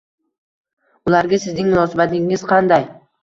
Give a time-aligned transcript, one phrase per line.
[1.11, 2.89] Ularga sizning munosabatingiz qanday?